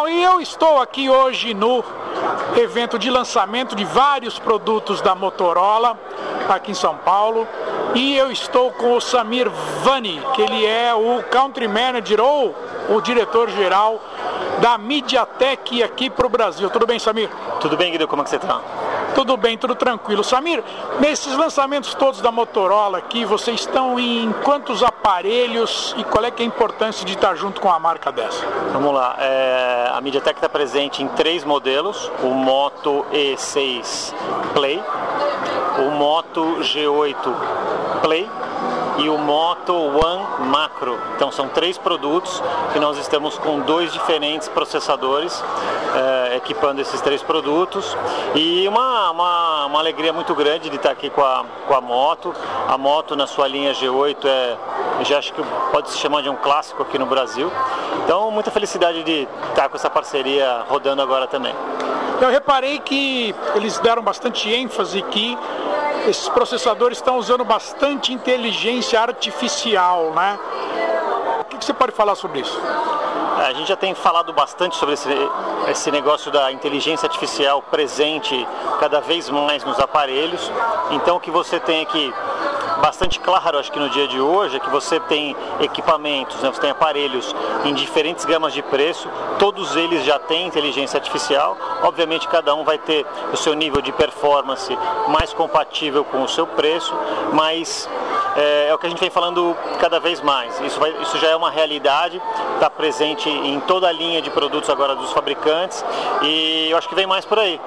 [0.00, 1.84] Bom, e eu estou aqui hoje no
[2.56, 5.94] evento de lançamento de vários produtos da Motorola
[6.48, 7.46] aqui em São Paulo.
[7.94, 9.50] E eu estou com o Samir
[9.82, 12.56] Vani, que ele é o Country Manager ou
[12.88, 14.00] o diretor-geral
[14.62, 16.70] da MediaTek aqui para o Brasil.
[16.70, 17.28] Tudo bem, Samir?
[17.60, 18.58] Tudo bem, Guido, como é que você está?
[19.14, 20.22] Tudo bem, tudo tranquilo.
[20.22, 20.62] Samir,
[20.98, 26.42] nesses lançamentos todos da Motorola aqui, vocês estão em quantos aparelhos e qual é, é
[26.42, 28.44] a importância de estar junto com a marca dessa?
[28.72, 34.14] Vamos lá, é, a MediaTek está presente em três modelos, o Moto E6
[34.54, 34.82] Play,
[35.78, 37.34] o Moto G8
[38.02, 38.28] Play
[38.98, 40.98] e o Moto One Macro.
[41.16, 45.42] Então são três produtos que nós estamos com dois diferentes processadores
[45.94, 47.96] é, equipando esses três produtos
[48.34, 52.34] e uma, uma, uma, alegria muito grande de estar aqui com a, com a moto.
[52.68, 54.56] A moto na sua linha G8 é,
[55.04, 57.50] já acho que pode se chamar de um clássico aqui no Brasil.
[58.04, 61.54] Então muita felicidade de estar com essa parceria rodando agora também.
[62.20, 65.38] Eu reparei que eles deram bastante ênfase que
[66.06, 70.38] esses processadores estão usando bastante inteligência artificial, né?
[71.40, 72.60] O que você pode falar sobre isso?
[73.40, 75.08] É, a gente já tem falado bastante sobre esse,
[75.68, 78.46] esse negócio da inteligência artificial presente
[78.78, 80.52] cada vez mais nos aparelhos.
[80.90, 82.12] Então o que você tem aqui
[82.80, 86.50] bastante claro, acho que no dia de hoje, é que você tem equipamentos, né?
[86.50, 91.56] você tem aparelhos em diferentes gamas de preço, todos eles já têm inteligência artificial.
[91.82, 94.76] Obviamente, cada um vai ter o seu nível de performance
[95.08, 96.94] mais compatível com o seu preço,
[97.32, 97.88] mas
[98.36, 100.60] é, é, o que a gente vem falando cada vez mais.
[100.60, 102.20] Isso, vai, isso já é uma realidade,
[102.54, 105.84] está presente em toda a linha de produtos agora dos fabricantes
[106.22, 107.60] e eu acho que vem mais por aí.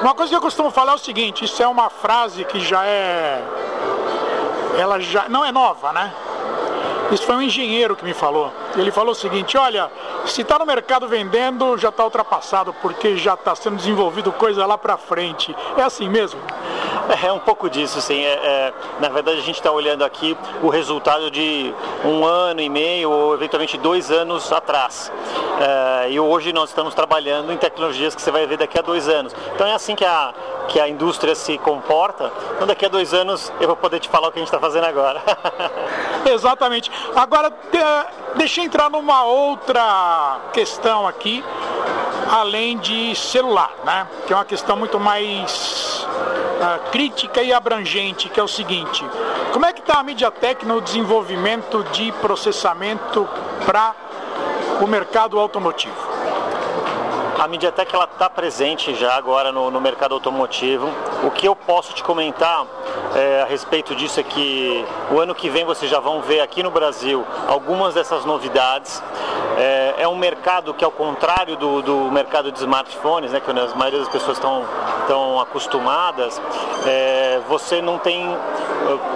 [0.00, 2.84] Uma coisa que eu costumo falar é o seguinte, isso é uma frase que já
[2.84, 3.42] é.
[4.78, 5.28] Ela já.
[5.28, 6.12] não é nova, né?
[7.10, 8.52] Isso foi um engenheiro que me falou.
[8.76, 9.90] Ele falou o seguinte: olha,
[10.26, 14.76] se está no mercado vendendo, já está ultrapassado, porque já está sendo desenvolvido coisa lá
[14.76, 15.54] para frente.
[15.76, 16.40] É assim mesmo?
[17.26, 18.22] É um pouco disso, sim.
[18.22, 22.68] É, é, na verdade, a gente está olhando aqui o resultado de um ano e
[22.68, 25.10] meio ou eventualmente dois anos atrás.
[25.60, 29.08] É, e hoje nós estamos trabalhando em tecnologias que você vai ver daqui a dois
[29.08, 29.34] anos.
[29.54, 30.34] Então é assim que a,
[30.68, 32.30] que a indústria se comporta.
[32.54, 34.60] Então daqui a dois anos eu vou poder te falar o que a gente está
[34.60, 35.22] fazendo agora.
[36.30, 36.90] Exatamente.
[37.14, 37.52] Agora,
[38.36, 41.44] deixa eu entrar numa outra questão aqui,
[42.30, 44.06] além de celular, né?
[44.26, 49.04] Que é uma questão muito mais uh, crítica e abrangente, que é o seguinte:
[49.52, 53.28] como é que está a MediaTek no desenvolvimento de processamento
[53.64, 53.94] para
[54.80, 56.16] o mercado automotivo?
[57.38, 60.88] A MediaTek ela está presente já agora no, no, mercado automotivo.
[61.22, 62.66] O que eu posso te comentar
[63.16, 66.62] é, a respeito disso é que o ano que vem vocês já vão ver aqui
[66.62, 69.02] no Brasil algumas dessas novidades.
[69.56, 73.54] É, é um mercado que, ao contrário do, do, mercado de smartphones, né, que a
[73.74, 76.40] maioria das pessoas estão, acostumadas,
[76.86, 78.36] é, você não tem uh,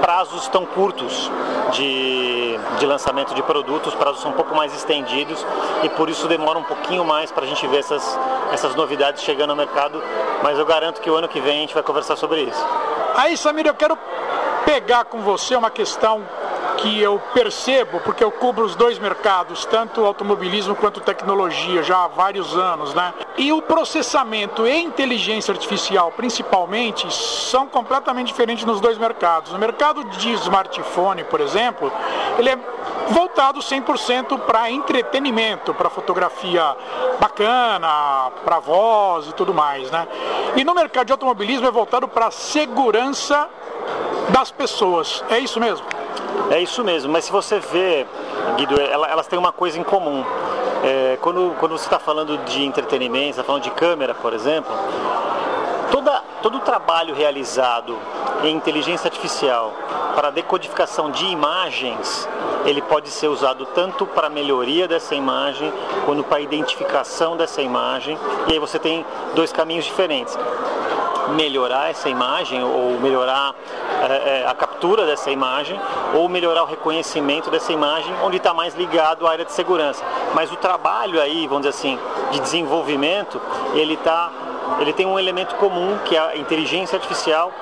[0.00, 1.28] prazos tão curtos
[1.72, 5.44] de, de lançamento de produtos, prazos são um pouco mais estendidos
[5.82, 8.18] e por isso demora um pouquinho mais para a gente ver essas,
[8.52, 10.00] essas novidades chegando ao mercado,
[10.42, 12.64] mas eu garanto que o ano que vem a gente vai conversar sobre isso.
[13.18, 13.98] Aí, Samir, eu quero
[14.64, 16.24] pegar com você uma questão
[16.76, 22.06] que eu percebo, porque eu cubro os dois mercados, tanto automobilismo quanto tecnologia, já há
[22.06, 23.12] vários anos, né?
[23.36, 29.50] E o processamento e inteligência artificial, principalmente, são completamente diferentes nos dois mercados.
[29.50, 31.90] No mercado de smartphone, por exemplo,
[32.38, 32.58] ele é
[33.10, 36.76] voltado 100% para entretenimento, para fotografia
[37.20, 40.06] bacana, para voz e tudo mais, né?
[40.56, 43.48] E no mercado de automobilismo é voltado para segurança
[44.30, 45.24] das pessoas.
[45.30, 45.86] É isso mesmo?
[46.50, 48.06] É isso mesmo, mas se você vê,
[48.56, 50.24] Guido, elas têm uma coisa em comum.
[50.84, 54.72] É, quando, quando você está falando de entretenimento, está falando de câmera, por exemplo,
[55.90, 57.98] toda, todo o trabalho realizado
[58.44, 59.72] em inteligência artificial
[60.14, 62.28] para decodificação de imagens,
[62.64, 65.72] ele pode ser usado tanto para melhoria dessa imagem,
[66.04, 68.18] quanto para identificação dessa imagem.
[68.48, 69.04] E aí você tem
[69.34, 70.36] dois caminhos diferentes
[71.28, 73.54] melhorar essa imagem ou melhorar
[74.24, 75.78] é, a captura dessa imagem
[76.14, 80.02] ou melhorar o reconhecimento dessa imagem, onde está mais ligado à área de segurança.
[80.34, 81.98] Mas o trabalho aí, vamos dizer assim,
[82.30, 83.40] de desenvolvimento,
[83.74, 84.30] ele tá,
[84.80, 87.52] ele tem um elemento comum que é a inteligência artificial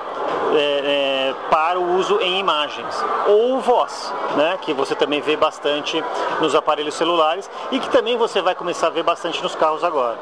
[0.53, 6.03] é, é, para o uso em imagens ou voz, né, que você também vê bastante
[6.39, 10.17] nos aparelhos celulares e que também você vai começar a ver bastante nos carros agora.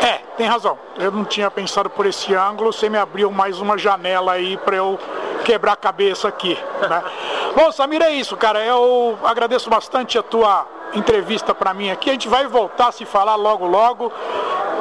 [0.00, 0.78] É, tem razão.
[0.96, 2.72] Eu não tinha pensado por esse ângulo.
[2.72, 4.98] Você me abriu mais uma janela aí para eu
[5.44, 6.56] quebrar a cabeça aqui.
[6.80, 7.02] Né?
[7.56, 8.64] Bom, Samir, é isso, cara.
[8.64, 12.10] Eu agradeço bastante a tua entrevista para mim aqui.
[12.10, 14.12] A gente vai voltar a se falar logo, logo,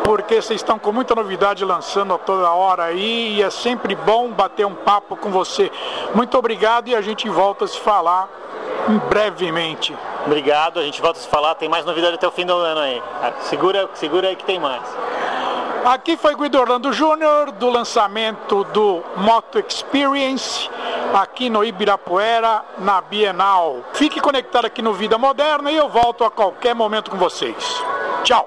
[0.08, 4.30] porque vocês estão com muita novidade lançando a toda hora aí e é sempre bom
[4.30, 5.70] bater um papo com você.
[6.16, 8.30] Muito obrigado e a gente volta a se falar
[9.10, 9.94] brevemente.
[10.26, 11.56] Obrigado, a gente volta a se falar.
[11.56, 13.04] Tem mais novidade até o fim do ano aí.
[13.42, 14.82] Segura, segura aí que tem mais.
[15.84, 20.70] Aqui foi Guido Orlando Júnior do lançamento do Moto Experience
[21.14, 23.82] aqui no Ibirapuera, na Bienal.
[23.92, 27.84] Fique conectado aqui no Vida Moderna e eu volto a qualquer momento com vocês.
[28.24, 28.46] Tchau!